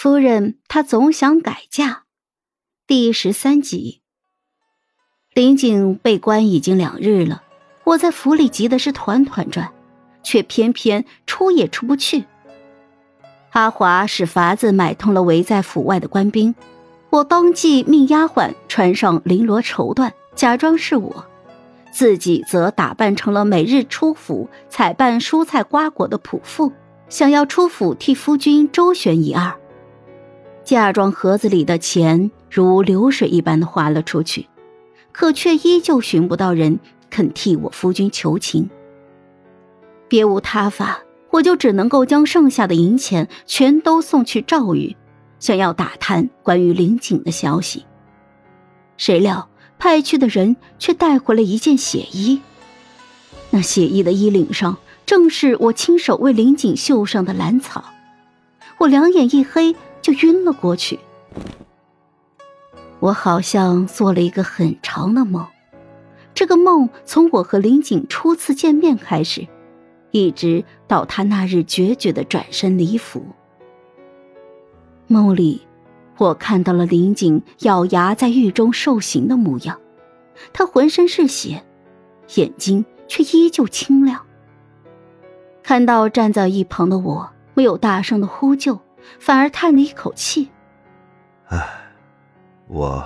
[0.00, 2.04] 夫人，她总想改嫁。
[2.86, 4.00] 第十三集，
[5.34, 7.42] 林景被关已经两日了，
[7.82, 9.72] 我在府里急的是团团转，
[10.22, 12.26] 却偏偏出也出不去。
[13.50, 16.54] 阿华使法子买通了围在府外的官兵，
[17.10, 21.26] 我当即命丫鬟穿上绫罗绸缎，假装是我，
[21.90, 26.72] 自己则打扮成了每日出府采办蔬菜瓜果的仆妇，
[27.08, 29.57] 想要出府替夫君周旋一二。
[30.68, 34.46] 嫁妆盒子里的钱如流水一般的花了出去，
[35.12, 38.68] 可却依旧寻不到人肯替我夫君求情。
[40.08, 44.94] 别无他法，我就只能够将剩下的银钱全都送去赵玉，
[45.38, 47.86] 想要打探关于林景的消息。
[48.98, 49.48] 谁料
[49.78, 52.42] 派去的人却带回了一件血衣，
[53.48, 54.76] 那血衣的衣领上
[55.06, 57.82] 正是我亲手为林景绣上的兰草。
[58.76, 59.74] 我两眼一黑。
[60.00, 60.98] 就晕了过去。
[63.00, 65.46] 我好像做了一个很长的梦，
[66.34, 69.46] 这个梦从我和林景初次见面开始，
[70.10, 73.24] 一直到他那日决绝的转身离府。
[75.06, 75.62] 梦里，
[76.16, 79.80] 我看到了林景咬牙在狱中受刑的模样，
[80.52, 81.64] 他浑身是血，
[82.34, 84.26] 眼睛却依旧清亮。
[85.62, 88.80] 看到站在一旁的我，没有大声的呼救。
[89.18, 90.48] 反而叹了一口气
[91.48, 91.66] ：“唉，
[92.66, 93.04] 我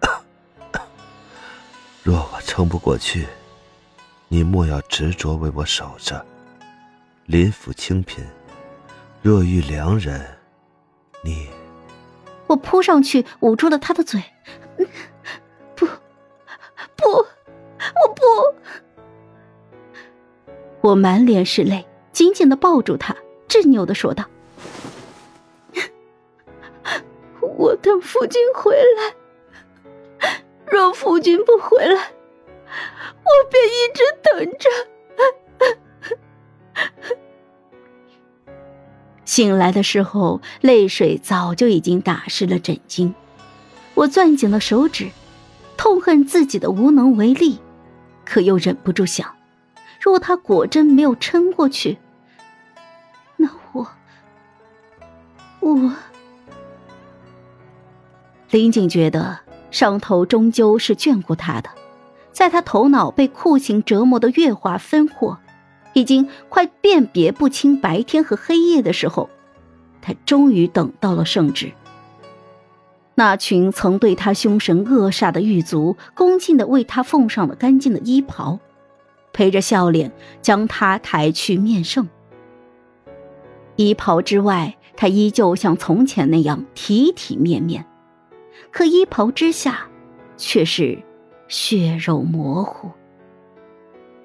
[2.02, 3.26] 若我撑不过去，
[4.28, 6.24] 你莫要执着为我守着。
[7.26, 8.24] 林府清贫，
[9.22, 10.38] 若遇良人，
[11.22, 11.48] 你……”
[12.48, 14.22] 我扑上去捂住了他的嘴
[15.74, 15.86] ：“不，
[16.96, 17.26] 不，我
[18.14, 18.22] 不！”
[20.82, 23.16] 我满脸是泪，紧紧的抱住他，
[23.48, 24.24] 执拗的说道。
[27.82, 29.14] 等夫君回来，
[30.66, 34.70] 若夫君不回来，我便一直等着。
[39.24, 43.12] 醒来的时候，泪水早就已经打湿了枕巾。
[43.94, 45.10] 我攥紧了手指，
[45.76, 47.58] 痛恨自己的无能为力，
[48.24, 49.34] 可又忍不住想：
[50.00, 51.98] 若他果真没有撑过去，
[53.36, 53.86] 那我……
[55.60, 55.92] 我……
[58.52, 59.38] 林景觉得
[59.70, 61.70] 上头终究是眷顾他的，
[62.32, 65.38] 在他头脑被酷刑折磨的月华分惑，
[65.94, 69.30] 已经快辨别不清白天和黑夜的时候，
[70.02, 71.72] 他终于等到了圣旨。
[73.14, 78.58] 那群曾对他凶神恶煞的狱卒，恭敬的为他奉上了干净的衣袍，
[79.32, 82.06] 陪着笑脸将他抬去面圣。
[83.76, 87.86] 衣袍之外，他依旧像从前那样体体面面。
[88.70, 89.86] 可衣袍之下，
[90.36, 90.98] 却是
[91.48, 92.90] 血肉模糊。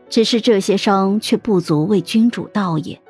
[0.09, 3.01] 只是这些伤却不足为君主道也，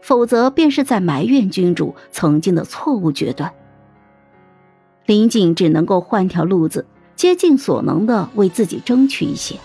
[0.00, 3.52] 否则便是在埋怨君主曾经的错误决断。
[5.06, 9.56] 林景只能够换条路子，竭尽所能的为自己争取一些。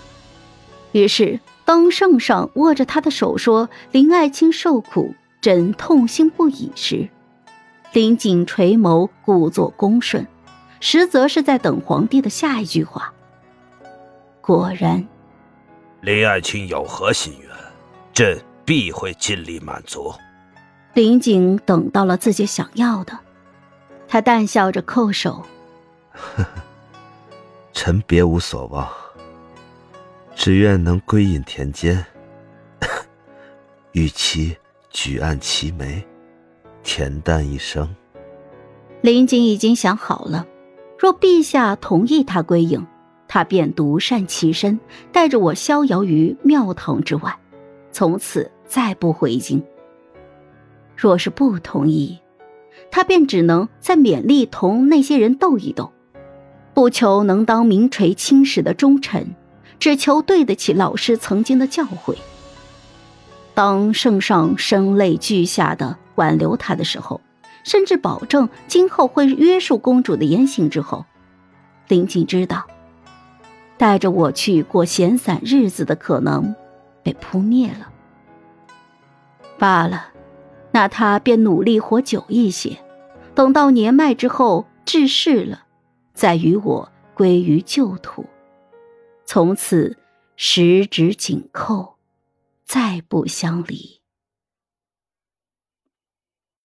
[0.91, 7.09] 于是，当圣上握着他的手说：“林爱卿受苦，朕痛心不已。”时，
[7.93, 10.25] 林景垂眸，故作恭顺。
[10.81, 13.13] 实则是在等皇帝的下一句话。
[14.41, 15.07] 果然，
[16.01, 17.49] 林爱卿有何心愿，
[18.11, 20.11] 朕必会尽力满足。
[20.93, 23.17] 林景等到了自己想要的，
[24.07, 25.45] 他淡笑着叩首
[26.11, 26.45] ：“呵呵，
[27.71, 28.89] 臣别无所望，
[30.35, 32.03] 只愿能归隐田间，
[33.93, 34.57] 与其
[34.89, 36.03] 举案齐眉，
[36.83, 37.87] 恬淡一生。”
[39.01, 40.45] 林景已经想好了。
[41.01, 42.85] 若陛下同意他归隐，
[43.27, 44.79] 他便独善其身，
[45.11, 47.35] 带着我逍遥于庙堂之外，
[47.91, 49.63] 从此再不回京。
[50.95, 52.19] 若是不同意，
[52.91, 55.91] 他便只能在勉力同那些人斗一斗，
[56.75, 59.33] 不求能当名垂青史的忠臣，
[59.79, 62.15] 只求对得起老师曾经的教诲。
[63.55, 67.19] 当圣上声泪俱下的挽留他的时候。
[67.63, 71.05] 甚至保证今后会约束公主的言行之后，
[71.87, 72.65] 林静知道，
[73.77, 76.55] 带着我去过闲散日子的可能
[77.03, 77.91] 被扑灭了。
[79.57, 80.07] 罢了，
[80.71, 82.77] 那他便努力活久一些，
[83.35, 85.65] 等到年迈之后治世了，
[86.13, 88.25] 再与我归于旧土，
[89.23, 89.97] 从此
[90.35, 91.95] 十指紧扣，
[92.65, 94.00] 再不相离。